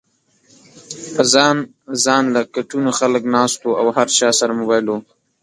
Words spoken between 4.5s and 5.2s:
موبايل ؤ